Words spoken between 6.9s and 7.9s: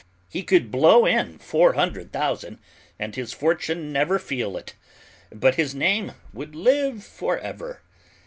forever.